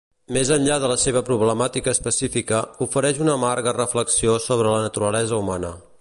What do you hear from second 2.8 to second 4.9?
ofereix una amarga reflexió sobre la